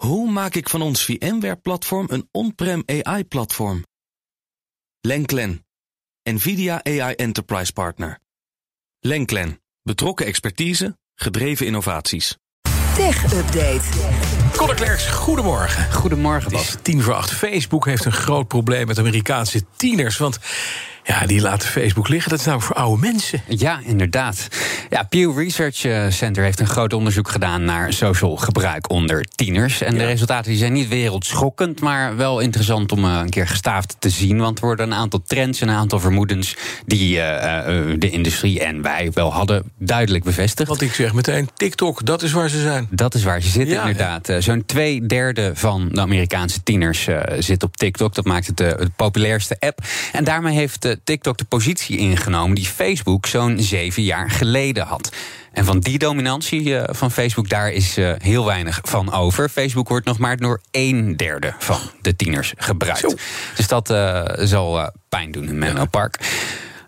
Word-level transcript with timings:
Hoe 0.00 0.30
maak 0.30 0.54
ik 0.54 0.68
van 0.68 0.82
ons 0.82 1.04
VMware-platform 1.04 2.06
een 2.10 2.28
on-prem 2.30 2.82
AI-platform? 2.86 3.84
Lenklen, 5.00 5.66
NVIDIA 6.22 6.84
AI 6.84 7.14
Enterprise 7.14 7.72
Partner. 7.72 8.18
Lenklen, 9.00 9.60
betrokken 9.82 10.26
expertise, 10.26 10.98
gedreven 11.14 11.66
innovaties. 11.66 12.36
Tech 12.94 13.32
Update. 13.32 13.80
Conor 14.56 14.74
Klerks, 14.74 15.06
goedemorgen. 15.06 15.92
Goedemorgen, 15.92 16.52
Het 16.52 16.60
is 16.60 16.76
tien 16.82 17.02
voor 17.02 17.14
acht. 17.14 17.30
Facebook 17.30 17.84
heeft 17.84 18.04
een 18.04 18.12
groot 18.12 18.48
probleem 18.48 18.86
met 18.86 18.98
Amerikaanse 18.98 19.62
tieners. 19.76 20.18
Want 20.18 20.38
ja, 21.04 21.26
die 21.26 21.40
laten 21.40 21.68
Facebook 21.68 22.08
liggen. 22.08 22.30
Dat 22.30 22.40
is 22.40 22.46
nou 22.46 22.60
voor 22.60 22.76
oude 22.76 23.00
mensen. 23.00 23.42
Ja, 23.48 23.80
inderdaad. 23.84 24.48
Ja, 24.90 25.02
Pew 25.02 25.38
Research 25.38 25.84
eh, 25.84 26.04
Center 26.08 26.42
heeft 26.42 26.60
een 26.60 26.66
groot 26.66 26.92
onderzoek 26.92 27.28
gedaan 27.28 27.64
naar 27.64 27.92
social 27.92 28.36
gebruik 28.36 28.90
onder 28.90 29.24
tieners. 29.34 29.80
En 29.80 29.94
de 29.94 30.04
resultaten 30.04 30.50
die 30.50 30.58
zijn 30.58 30.72
niet 30.72 30.88
wereldschokkend, 30.88 31.80
maar 31.80 32.16
wel 32.16 32.40
interessant 32.40 32.92
om 32.92 33.04
eh, 33.04 33.18
een 33.22 33.30
keer 33.30 33.48
gestaafd 33.48 33.96
te 33.98 34.10
zien. 34.10 34.38
Want 34.38 34.58
er 34.58 34.64
worden 34.64 34.86
een 34.86 34.98
aantal 34.98 35.22
trends 35.26 35.60
en 35.60 35.68
een 35.68 35.74
aantal 35.74 36.00
vermoedens 36.00 36.56
die 36.86 37.20
eh, 37.20 37.84
de 37.98 38.10
industrie 38.10 38.60
en 38.60 38.82
wij 38.82 39.10
wel 39.14 39.32
hadden 39.32 39.72
duidelijk 39.78 40.24
bevestigd. 40.24 40.68
Want 40.68 40.80
ik 40.80 40.94
zeg 40.94 41.12
meteen, 41.12 41.48
TikTok, 41.54 42.06
dat 42.06 42.22
is 42.22 42.32
waar 42.32 42.48
ze 42.48 42.60
zijn. 42.60 42.86
Dat 42.90 43.14
is 43.14 43.22
waar 43.22 43.42
ze 43.42 43.48
zitten, 43.48 43.74
Ja, 43.74 43.80
inderdaad. 43.80 44.32
Zo'n 44.38 44.64
twee 44.66 45.06
derde 45.06 45.50
van 45.54 45.88
de 45.92 46.00
Amerikaanse 46.00 46.62
tieners 46.62 47.08
zit 47.38 47.62
op 47.62 47.76
TikTok. 47.76 48.14
Dat 48.14 48.24
maakt 48.24 48.46
het 48.46 48.56
de 48.56 48.90
populairste 48.96 49.56
app. 49.58 49.78
En 50.12 50.24
daarmee 50.24 50.54
heeft 50.54 50.96
TikTok 51.04 51.38
de 51.38 51.44
positie 51.44 51.98
ingenomen 51.98 52.54
die 52.54 52.66
Facebook 52.66 53.26
zo'n 53.26 53.56
zeven 53.58 54.02
jaar 54.02 54.30
geleden 54.30 54.86
had. 54.86 55.12
En 55.52 55.64
van 55.64 55.80
die 55.80 55.98
dominantie 55.98 56.62
uh, 56.62 56.82
van 56.86 57.10
Facebook, 57.10 57.48
daar 57.48 57.70
is 57.70 57.98
uh, 57.98 58.12
heel 58.18 58.44
weinig 58.44 58.80
van 58.82 59.12
over. 59.12 59.48
Facebook 59.48 59.88
wordt 59.88 60.06
nog 60.06 60.18
maar 60.18 60.36
door 60.36 60.60
een 60.70 61.16
derde 61.16 61.54
van 61.58 61.80
de 62.00 62.16
tieners 62.16 62.52
gebruikt. 62.56 63.16
Dus 63.56 63.68
dat 63.68 63.90
uh, 63.90 64.24
zal 64.36 64.90
pijn 65.08 65.30
doen 65.30 65.48
in 65.48 65.58
Menlo 65.58 65.84
Park. 65.84 66.18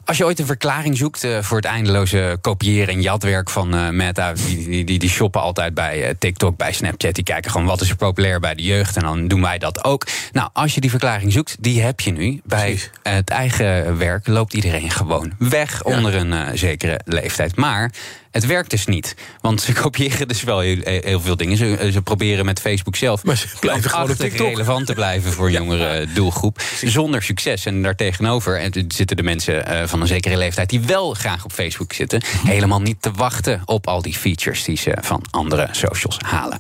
Als 0.05 0.17
je 0.17 0.25
ooit 0.25 0.39
een 0.39 0.47
verklaring 0.47 0.97
zoekt 0.97 1.25
uh, 1.25 1.43
voor 1.43 1.57
het 1.57 1.67
eindeloze 1.67 2.39
kopiëren 2.41 2.95
en 2.95 3.03
jatwerk 3.03 3.51
van 3.51 3.75
uh, 3.75 3.89
Meta, 3.89 4.33
die, 4.33 4.69
die, 4.69 4.85
die, 4.85 4.99
die, 4.99 5.09
shoppen 5.09 5.41
altijd 5.41 5.75
bij 5.75 6.09
uh, 6.09 6.15
TikTok, 6.19 6.57
bij 6.57 6.73
Snapchat, 6.73 7.15
die 7.15 7.25
kijken 7.25 7.51
gewoon 7.51 7.67
wat 7.67 7.81
is 7.81 7.91
er 7.91 7.97
populair 7.97 8.41
bij 8.41 8.55
de 8.55 8.63
jeugd 8.63 8.97
en 8.97 9.03
dan 9.03 9.29
doen 9.29 9.41
wij 9.41 9.59
dat 9.59 9.85
ook. 9.85 10.07
Nou, 10.33 10.49
als 10.53 10.75
je 10.75 10.81
die 10.81 10.91
verklaring 10.91 11.33
zoekt, 11.33 11.57
die 11.61 11.83
heb 11.83 12.01
je 12.01 12.13
nu. 12.13 12.41
Bij 12.45 12.81
het 13.03 13.31
eigen 13.31 13.99
werk 13.99 14.27
loopt 14.27 14.55
iedereen 14.55 14.91
gewoon 14.91 15.33
weg 15.39 15.83
Ja. 15.85 15.97
onder 15.97 16.15
een 16.15 16.59
zekere 16.59 17.01
leeftijd. 17.05 17.57
Maar 17.57 17.93
het 18.33 18.47
werkt 18.47 18.71
dus 18.71 18.87
niet. 18.87 19.15
Want 19.41 19.61
ze 19.61 19.73
kopiëren 19.83 20.29
dus 20.29 20.43
wel 20.43 20.61
heel, 20.61 20.79
heel 20.85 21.21
veel 21.21 21.37
dingen. 21.37 21.57
Ze, 21.57 21.91
ze, 21.93 22.03
proberen 22.03 22.45
met 22.45 22.61
Facebook 22.61 22.97
zelf 22.97 23.25
Maar 23.25 23.37
ze 23.37 23.47
blijven 23.61 23.91
gewoon 23.91 24.11
op 24.11 24.17
TikTok. 24.17 24.49
relevant 24.49 24.87
te 24.87 24.95
blijven 24.95 25.33
voor 25.33 25.47
een 25.47 25.53
jongere 25.53 26.07
doelgroep. 26.15 26.61
Zonder 26.83 27.23
succes. 27.23 27.67
En 27.67 27.83
daartegenover 27.83 28.61
en 28.61 28.85
zitten 28.89 29.17
de 29.17 29.23
mensen 29.23 29.89
van 29.89 30.01
een 30.01 30.07
zekere 30.07 30.37
leeftijd 30.37 30.71
die 30.71 30.81
wel 30.81 31.15
graag 31.15 31.45
op 31.45 31.53
Facebook 31.53 31.93
zitten, 31.93 32.23
helemaal 32.47 32.81
niet 32.81 33.03
te 33.03 33.11
wachten 33.11 33.63
op 33.65 33.87
al 33.87 34.03
die 34.03 34.15
features 34.15 34.65
die 34.65 34.77
ze 34.77 34.97
van 35.01 35.25
andere 35.31 35.69
socials 35.71 36.19
halen. 36.27 36.59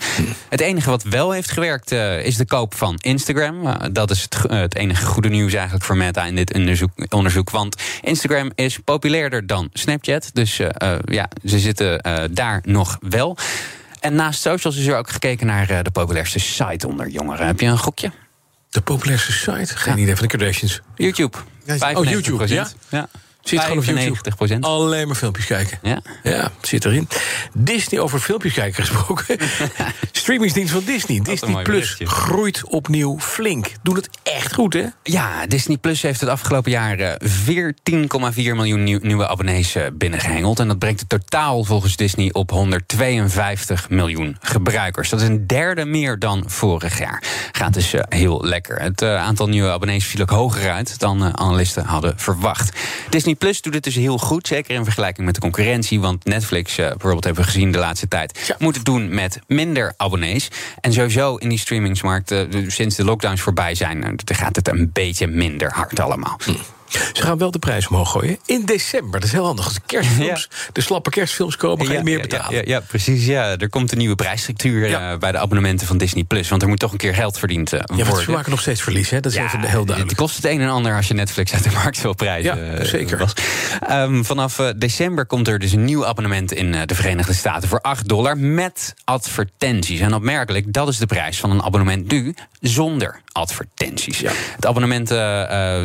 Het 0.49 0.61
enige 0.61 0.91
wat 0.91 1.03
wel 1.03 1.31
heeft 1.31 1.51
gewerkt 1.51 1.93
uh, 1.93 2.25
is 2.25 2.37
de 2.37 2.45
koop 2.45 2.75
van 2.75 2.97
Instagram. 3.01 3.67
Uh, 3.67 3.75
dat 3.93 4.11
is 4.11 4.23
het, 4.23 4.39
het, 4.49 4.75
enige 4.75 5.07
goede 5.07 5.29
nieuws 5.29 5.53
eigenlijk 5.53 5.85
voor 5.85 5.97
Meta 5.97 6.25
in 6.25 6.37
dit 6.37 6.55
onderzoek. 6.55 6.91
onderzoek 7.09 7.51
want 7.51 7.77
Instagram 8.01 8.51
is 8.55 8.79
populairder 8.85 9.47
dan 9.47 9.69
Snapchat. 9.73 10.31
Dus 10.33 10.57
ja, 11.05 11.29
ze 11.45 11.59
zitten 11.63 12.07
uh, 12.07 12.25
daar 12.31 12.61
nog 12.65 12.99
wel. 13.01 13.37
En 14.01 14.15
naast 14.15 14.41
socials 14.41 14.77
is 14.77 14.87
er 14.87 14.97
ook 14.97 15.11
gekeken 15.11 15.47
naar 15.47 15.71
uh, 15.71 15.79
de 15.83 15.91
populairste 15.91 16.39
site 16.39 16.87
onder 16.87 17.09
jongeren. 17.09 17.47
Heb 17.47 17.61
je 17.61 17.67
een 17.67 17.79
gokje? 17.79 18.11
De 18.71 18.81
populairste 18.81 19.33
site? 19.33 19.77
Geen 19.77 19.97
ja. 19.97 20.03
idee 20.03 20.17
van 20.17 20.29
de 20.29 20.37
Kardashians. 20.37 20.81
YouTube. 20.97 21.37
Oh, 21.95 22.05
YouTube, 22.05 22.49
ja? 22.49 22.69
ja. 22.89 23.09
Zit 23.43 23.61
gewoon 23.61 23.79
op 23.79 23.85
YouTube. 23.85 24.61
Alleen 24.61 25.07
maar 25.07 25.17
filmpjes 25.17 25.47
kijken. 25.47 25.79
Ja. 25.83 26.03
ja, 26.23 26.53
zit 26.61 26.85
erin. 26.85 27.09
Disney 27.53 28.01
over 28.01 28.21
filmpjes 28.21 28.53
kijken 28.53 28.85
gesproken. 28.85 29.39
Streamingsdienst 30.13 30.73
van 30.73 30.83
Disney. 30.85 31.21
Disney 31.21 31.63
Plus 31.63 31.65
berichtje. 31.65 32.07
groeit 32.07 32.65
opnieuw 32.65 33.21
flink. 33.21 33.73
Doen 33.83 33.95
het 33.95 34.09
echt 34.43 34.55
goed, 34.55 34.73
hè? 34.73 34.85
Ja, 35.03 35.47
Disney 35.47 35.77
Plus 35.77 36.03
heeft 36.03 36.21
het 36.21 36.29
afgelopen 36.29 36.71
jaar 36.71 37.01
uh, 37.01 37.13
14,4 37.13 37.27
miljoen 38.35 38.85
nieuw, 38.85 38.99
nieuwe 39.03 39.29
abonnees 39.29 39.77
uh, 39.77 39.83
binnengehengeld. 39.93 40.59
En 40.59 40.69
dat 40.69 40.79
brengt 40.79 41.01
het 41.01 41.09
totaal 41.09 41.65
volgens 41.65 41.97
Disney 41.97 42.33
op 42.33 42.51
152 42.51 43.91
miljoen 43.91 44.37
gebruikers. 44.41 45.09
Dat 45.09 45.21
is 45.21 45.29
een 45.29 45.47
derde 45.47 45.85
meer 45.85 46.19
dan 46.19 46.45
vorig 46.47 46.99
jaar. 46.99 47.23
Gaat 47.53 47.75
dus 47.75 47.95
uh, 47.95 48.01
heel 48.09 48.45
lekker. 48.45 48.81
Het 48.81 49.03
aantal 49.03 49.49
nieuwe 49.49 49.71
abonnees 49.71 50.07
viel 50.07 50.21
ook 50.21 50.31
hoger 50.31 50.71
uit 50.71 50.99
dan 50.99 51.39
analisten 51.39 51.85
hadden 51.85 52.19
verwacht. 52.19 52.79
Disney 53.09 53.35
Plus 53.35 53.61
doet 53.61 53.75
het 53.75 53.85
dus 53.85 53.95
heel 53.95 54.19
goed, 54.19 54.47
zeker 54.47 54.75
in 54.75 54.85
vergelijking 54.85 55.27
met 55.27 55.35
de 55.35 55.41
concurrentie. 55.41 56.01
Want 56.01 56.25
Netflix, 56.25 56.77
bijvoorbeeld, 56.77 57.25
hebben 57.25 57.43
we 57.45 57.51
gezien 57.51 57.73
de 57.73 57.79
laatste 57.79 58.09
tijd, 58.09 58.45
ja. 58.47 58.57
moet 58.59 58.75
het 58.75 58.85
doen 58.85 59.15
met 59.15 59.39
minder 59.47 59.95
abonnees. 59.97 60.49
En 60.81 60.93
sowieso 60.93 61.37
in 61.37 61.49
die 61.49 61.59
streamingsmarkt, 61.59 62.33
uh, 62.33 62.69
sinds 62.69 62.97
de 62.97 63.05
lockdowns 63.05 63.41
voorbij 63.41 63.75
zijn, 63.75 64.05
gaat 64.35 64.57
het 64.57 64.69
een 64.69 64.91
beetje 64.93 65.27
minder 65.27 65.73
hard 65.73 66.01
allemaal. 66.01 66.39
Hm. 66.45 66.53
Ze 67.13 67.23
gaan 67.23 67.39
wel 67.39 67.51
de 67.51 67.59
prijs 67.59 67.89
omhoog 67.89 68.11
gooien. 68.11 68.39
In 68.47 68.65
december, 68.65 69.13
dat 69.13 69.25
is 69.25 69.33
heel 69.33 69.45
handig. 69.45 69.65
Als 69.65 69.75
de 69.75 69.81
kerstfilms, 69.87 70.49
ja. 70.51 70.71
de 70.73 70.81
slappe 70.81 71.11
kerstfilms 71.11 71.57
komen, 71.57 71.87
ga 71.87 71.93
je 71.93 71.99
ja, 71.99 72.05
meer 72.05 72.21
betalen. 72.21 72.55
Ja, 72.55 72.63
ja, 72.65 72.81
precies. 72.81 73.27
Ja. 73.27 73.57
Er 73.59 73.69
komt 73.69 73.93
een 73.93 73.99
nieuwe 73.99 74.15
prijsstructuur 74.15 74.89
uh, 74.89 75.17
bij 75.17 75.33
de 75.33 75.39
abonnementen 75.39 75.87
van 75.87 75.99
Disney+. 75.99 76.25
Plus, 76.25 76.49
Want 76.49 76.63
er 76.63 76.69
moet 76.69 76.79
toch 76.79 76.93
een 76.93 76.99
keer 76.99 77.15
geld 77.15 77.39
verdiend 77.39 77.73
uh, 77.73 77.81
ja, 77.85 78.05
worden. 78.05 78.25
ze 78.25 78.31
maken 78.31 78.51
nog 78.51 78.61
steeds 78.61 78.83
verlies, 78.83 79.11
hè? 79.11 79.21
Dat 79.21 79.33
is 79.33 79.39
even 79.39 79.61
heel 79.61 79.71
duidelijk. 79.71 80.09
Het 80.09 80.15
kost 80.15 80.37
het 80.37 80.45
een 80.45 80.61
en 80.61 80.69
ander 80.69 80.97
als 80.97 81.09
je 81.09 81.15
Netflix 81.15 81.53
uit 81.53 81.65
de 81.65 81.71
markt 81.71 82.03
wil 82.03 82.15
prijzen. 82.15 82.65
Ja, 82.65 82.85
zeker. 82.85 83.19
Was. 83.19 83.33
Um, 83.91 84.25
vanaf 84.25 84.59
uh, 84.59 84.69
december 84.77 85.27
komt 85.27 85.49
er 85.49 85.59
dus 85.59 85.73
een 85.73 85.85
nieuw 85.85 86.07
abonnement 86.07 86.53
in 86.53 86.73
de 86.87 86.95
Verenigde 86.95 87.33
Staten... 87.33 87.69
voor 87.69 87.81
8 87.81 88.09
dollar 88.09 88.39
met 88.39 88.95
advertenties. 89.05 90.01
En 90.01 90.15
opmerkelijk, 90.15 90.73
dat 90.73 90.89
is 90.89 90.97
de 90.97 91.07
prijs 91.07 91.41
van 91.41 91.51
een 91.51 91.63
abonnement 91.63 92.11
nu 92.11 92.35
zonder 92.61 93.21
advertenties. 93.33 94.19
Ja. 94.19 94.33
Het 94.55 94.67
abonnement 94.67 95.09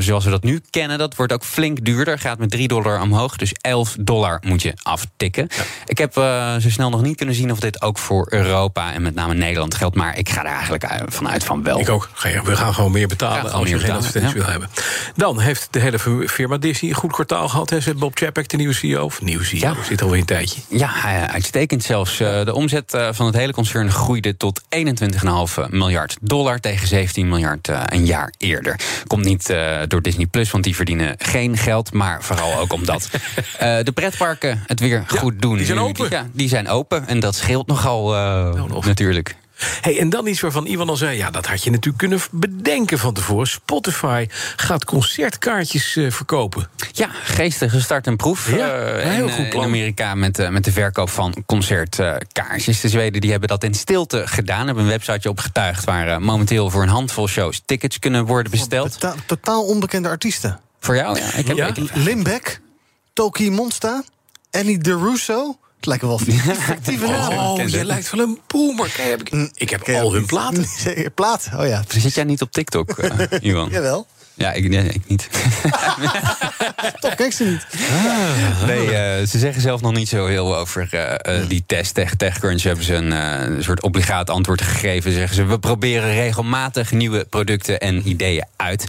zoals 0.04 0.24
we 0.24 0.30
dat 0.30 0.44
nu 0.44 0.62
kennen, 0.70 0.98
dat 0.98 1.16
wordt 1.16 1.34
ook 1.34 1.44
flink 1.44 1.86
duurder. 1.86 2.20
Gaat 2.20 2.40
met 2.40 2.50
3 2.50 2.68
dollar 2.68 3.02
omhoog. 3.02 3.36
Dus 3.38 3.52
11 3.62 3.96
dollar 4.00 4.42
moet 4.46 4.62
je 4.62 4.74
aftikken. 4.82 5.48
Ja. 5.56 5.64
Ik 5.86 5.98
heb 5.98 6.18
uh, 6.18 6.56
zo 6.56 6.70
snel 6.70 6.90
nog 6.90 7.02
niet 7.02 7.18
kunnen 7.18 7.36
zien 7.36 7.52
of 7.52 7.60
dit 7.60 7.82
ook 7.82 7.98
voor 7.98 8.28
Europa 8.30 8.94
en 8.94 9.02
met 9.02 9.16
name 9.16 9.34
Nederland 9.34 9.76
geldt. 9.76 9.96
Maar 9.96 10.18
ik 10.18 10.30
ga 10.30 10.46
er 10.46 10.52
eigenlijk 10.52 10.88
vanuit 11.08 11.44
van 11.44 11.64
wel. 11.64 11.80
Ik 11.80 11.90
ook. 11.90 12.10
We 12.44 12.56
gaan 12.56 12.74
gewoon 12.74 12.92
meer 12.92 13.08
betalen 13.08 13.38
gewoon 13.38 13.52
als 13.52 13.64
meer 13.64 13.72
je 13.72 13.80
geen 13.80 13.82
betalen, 13.82 14.06
advertentie 14.06 14.38
ja. 14.38 14.44
wil 14.44 14.52
hebben. 14.52 14.70
Dan 15.16 15.40
heeft 15.40 15.68
de 15.72 15.80
hele 15.80 16.28
firma 16.28 16.58
Disney 16.58 16.90
een 16.92 16.98
goed 16.98 17.12
kwartaal 17.12 17.50
gehad. 17.50 17.70
Hè? 17.70 17.94
Bob 17.96 18.18
Chapek, 18.18 18.50
de 18.50 18.58
nieuwe 18.58 18.74
CEO. 18.74 19.04
Of 19.04 19.22
nieuwe 19.22 19.44
CEO, 19.44 19.76
zit 19.84 20.02
alweer 20.02 20.20
een 20.20 20.26
tijdje. 20.26 20.62
Ja, 20.70 21.28
uitstekend 21.28 21.84
zelfs. 21.84 22.18
De 22.18 22.54
omzet 22.54 22.98
van 23.12 23.26
het 23.26 23.36
hele 23.36 23.54
concern 23.54 23.92
groeide 23.92 24.38
tot 24.38 24.62
21,5 24.62 25.70
miljard 25.70 26.18
dollar 26.22 26.60
tegen 26.60 26.88
17 26.88 27.30
miljard 27.30 27.37
uh, 27.40 27.84
een 27.86 28.06
jaar 28.06 28.34
eerder. 28.38 28.80
Komt 29.08 29.24
niet 29.26 29.54
door 29.88 30.02
Disney 30.02 30.26
Plus, 30.26 30.52
want 30.52 30.64
die 30.64 30.76
verdienen 30.76 31.16
geen 31.18 31.58
geld, 31.58 31.94
maar 31.94 32.24
vooral 32.24 32.56
ook 32.60 32.74
omdat 32.74 33.10
uh, 33.14 33.20
de 33.84 33.92
pretparken 33.94 34.64
het 34.68 34.80
weer 34.80 35.04
Ja, 35.10 35.20
goed 35.20 35.42
doen. 35.42 35.58
die 35.58 35.66
zijn 35.66 35.80
open. 35.80 36.08
ja, 36.10 36.28
die 36.32 36.50
zijn 36.50 36.68
open 36.68 37.08
en 37.08 37.20
dat 37.20 37.36
scheelt 37.36 37.68
nogal 37.68 38.10
Nou, 38.12 38.68
nog. 38.70 38.86
natuurlijk. 38.86 39.36
Hey, 39.82 40.00
en 40.00 40.10
dan 40.10 40.28
iets 40.28 40.40
waarvan 40.42 40.66
Ivan 40.66 40.90
al 40.90 40.96
zei... 40.96 41.18
ja, 41.18 41.30
dat 41.32 41.46
had 41.46 41.64
je 41.64 41.70
natuurlijk 41.70 41.98
kunnen 41.98 42.20
bedenken 42.32 43.00
van 43.00 43.14
tevoren. 43.14 43.48
Spotify 43.48 44.28
gaat 44.56 44.86
concertkaartjes 44.86 45.96
uh, 45.96 46.12
verkopen. 46.12 46.70
Ja, 46.92 47.10
geestig 47.24 47.72
gestart 47.72 48.08
een 48.08 48.16
proef 48.16 48.50
Ja, 48.56 48.80
uh, 48.96 49.04
een 49.04 49.12
heel 49.12 49.28
in, 49.28 49.34
goed 49.34 49.54
in. 49.54 49.62
Amerika 49.62 50.16
met, 50.16 50.40
uh, 50.40 50.50
met 50.50 50.64
de 50.64 50.72
verkoop 50.72 51.10
van 51.10 51.44
concertkaartjes. 51.46 52.82
De 52.82 52.90
Zweden 52.90 53.22
die 53.22 53.32
hebben 53.32 53.50
dat 53.50 53.64
in 53.64 53.74
stilte 53.74 54.28
gedaan. 54.28 54.66
Hebben 54.66 54.84
een 54.84 54.90
websiteje 54.90 55.30
opgetuigd 55.30 55.84
waar 55.86 56.08
uh, 56.08 56.18
momenteel 56.18 56.70
voor 56.70 56.82
een 56.82 56.90
handvol 56.90 57.28
shows 57.28 57.62
tickets 57.66 58.00
kunnen 58.00 58.26
worden 58.26 58.52
besteld. 58.52 58.92
Tota- 59.00 59.16
totaal 59.26 59.64
onbekende 59.66 60.10
artiesten. 60.10 60.60
Voor 60.80 60.96
jou? 60.96 61.20
Ja, 61.20 61.34
ik 61.34 61.48
heb, 61.48 61.58
Ja? 61.58 61.68
ik- 61.68 61.96
Limbeck, 61.96 62.62
Toki 63.14 63.52
Monsta, 63.52 64.04
Annie 64.52 64.78
DeRusso. 64.78 65.58
Het 65.78 65.86
lijken 65.86 66.08
wel 66.08 66.18
fictieve 66.58 67.08
namen. 67.08 67.38
Oh, 67.38 67.58
jij 67.58 67.68
ze. 67.68 67.86
lijkt 67.86 68.12
wel 68.12 68.22
een 68.26 68.40
boomer. 68.48 68.92
Kijk, 68.96 69.10
heb 69.10 69.22
ik, 69.22 69.52
ik 69.54 69.70
heb 69.70 69.86
je 69.86 70.00
al 70.00 70.14
hun 70.14 70.26
platen. 70.26 70.66
Plaat, 71.16 71.50
oh 71.56 71.68
ja. 71.68 71.84
Zit 71.88 72.14
jij 72.14 72.24
niet 72.24 72.42
op 72.42 72.52
TikTok, 72.52 72.98
uh, 72.98 73.12
Iwan? 73.52 73.70
Jawel. 73.70 74.08
Ja, 74.34 74.52
ik, 74.54 74.70
nee, 74.70 74.90
ik 74.90 75.02
niet. 75.08 75.30
Toch, 77.00 77.16
kijk 77.16 77.34
ze 77.34 77.44
niet. 77.44 77.68
Nee, 78.66 78.86
uh, 78.86 79.28
ze 79.28 79.40
zeggen 79.40 79.62
zelf 79.62 79.82
nog 79.82 79.94
niet 79.94 80.10
zo 80.10 80.26
heel 80.26 80.58
over 80.58 80.90
uh, 80.92 81.40
uh, 81.40 81.50
die 81.50 81.64
test. 81.68 81.94
Tegen 81.94 82.18
TechCrunch 82.18 82.62
hebben 82.62 82.86
ze 82.86 82.94
een, 82.94 83.12
een 83.12 83.64
soort 83.64 83.82
obligaat 83.82 84.30
antwoord 84.30 84.62
gegeven. 84.62 85.12
Zeggen 85.12 85.36
ze, 85.36 85.46
we 85.46 85.60
proberen 85.60 86.14
regelmatig 86.14 86.92
nieuwe 86.92 87.26
producten 87.30 87.80
en 87.80 88.08
ideeën 88.08 88.46
uit. 88.56 88.88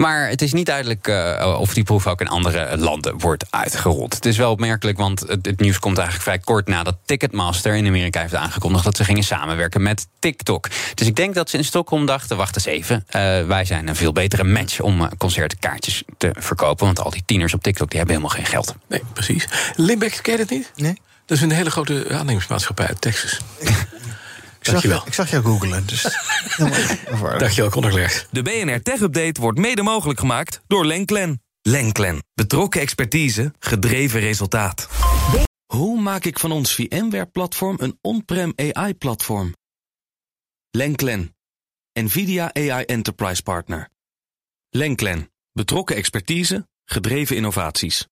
Maar 0.00 0.28
het 0.28 0.42
is 0.42 0.52
niet 0.52 0.66
duidelijk 0.66 1.08
uh, 1.08 1.56
of 1.60 1.74
die 1.74 1.84
proef 1.84 2.06
ook 2.06 2.20
in 2.20 2.28
andere 2.28 2.76
landen 2.76 3.18
wordt 3.18 3.44
uitgerold. 3.50 4.14
Het 4.14 4.26
is 4.26 4.36
wel 4.36 4.50
opmerkelijk, 4.50 4.98
want 4.98 5.20
het, 5.20 5.46
het, 5.46 5.60
nieuws 5.60 5.78
komt 5.78 5.98
eigenlijk 5.98 6.28
vrij 6.28 6.38
kort 6.38 6.68
nadat 6.68 6.96
Ticketmaster 7.04 7.74
in 7.74 7.86
Amerika 7.86 8.20
heeft 8.20 8.34
aangekondigd 8.34 8.84
dat 8.84 8.96
ze 8.96 9.04
gingen 9.04 9.22
samenwerken 9.22 9.82
met 9.82 10.06
TikTok. 10.18 10.68
Dus 10.94 11.06
ik 11.06 11.16
denk 11.16 11.34
dat 11.34 11.50
ze 11.50 11.56
in 11.56 11.64
Stockholm 11.64 12.06
dachten: 12.06 12.36
wacht 12.36 12.56
eens 12.56 12.64
even, 12.64 12.96
uh, 13.06 13.12
wij 13.46 13.64
zijn 13.64 13.88
een 13.88 13.96
veel 13.96 14.12
betere 14.12 14.44
match 14.44 14.80
om 14.80 15.08
concertkaartjes 15.16 16.02
te 16.16 16.34
verkopen. 16.38 16.86
Want 16.86 17.00
al 17.00 17.10
die 17.10 17.22
tieners 17.26 17.54
op 17.54 17.62
TikTok 17.62 17.90
die 17.90 17.98
hebben 17.98 18.16
helemaal 18.16 18.36
geen 18.36 18.50
geld. 18.50 18.74
Nee, 18.88 19.02
precies. 19.12 19.48
Limbeck, 19.76 20.18
ken 20.22 20.32
je 20.32 20.38
dat 20.38 20.50
niet? 20.50 20.72
Nee. 20.76 21.00
Dat 21.26 21.36
is 21.36 21.42
een 21.42 21.50
hele 21.50 21.70
grote 21.70 22.06
aannemingsmaatschappij 22.10 22.86
uit 22.86 23.00
Texas. 23.00 23.38
Ik 24.68 24.74
zag, 24.74 24.82
jou, 24.82 25.06
ik 25.06 25.14
zag 25.14 25.30
jou 25.30 25.44
googlen, 25.44 25.86
dus... 25.86 26.02
Dankjewel, 27.38 27.70
Conor 27.70 28.26
De 28.30 28.42
BNR 28.42 28.82
Tech 28.82 29.00
Update 29.00 29.40
wordt 29.40 29.58
mede 29.58 29.82
mogelijk 29.82 30.18
gemaakt 30.18 30.60
door 30.66 30.86
Lenklen. 30.86 31.42
Lenklen. 31.62 32.24
Betrokken 32.34 32.80
expertise, 32.80 33.52
gedreven 33.58 34.20
resultaat. 34.20 34.88
Hoe 35.66 36.00
maak 36.00 36.24
ik 36.24 36.38
van 36.38 36.52
ons 36.52 36.74
VMware-platform 36.74 37.76
een 37.80 37.98
on-prem 38.00 38.52
AI-platform? 38.56 39.54
Lenklen. 40.70 41.36
NVIDIA 41.92 42.54
AI 42.54 42.84
Enterprise 42.84 43.42
Partner. 43.42 43.88
Lenklen. 44.68 45.30
Betrokken 45.52 45.96
expertise, 45.96 46.68
gedreven 46.84 47.36
innovaties. 47.36 48.08